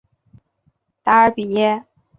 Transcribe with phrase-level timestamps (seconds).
[1.03, 1.85] 达尔比耶。